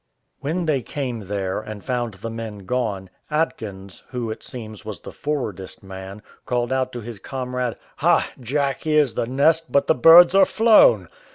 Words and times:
When 0.39 0.65
they 0.65 0.81
came 0.81 1.27
there, 1.27 1.59
and 1.61 1.83
found 1.85 2.15
the 2.15 2.31
men 2.31 2.65
gone, 2.65 3.11
Atkins, 3.29 4.01
who 4.09 4.31
it 4.31 4.41
seems 4.41 4.83
was 4.83 5.01
the 5.01 5.11
forwardest 5.11 5.83
man, 5.83 6.23
called 6.47 6.73
out 6.73 6.91
to 6.93 7.01
his 7.01 7.19
comrade, 7.19 7.75
"Ha, 7.97 8.31
Jack, 8.39 8.81
here's 8.85 9.13
the 9.13 9.27
nest, 9.27 9.71
but 9.71 9.85
the 9.85 9.93
birds 9.93 10.33
are 10.33 10.45
flown." 10.45 11.07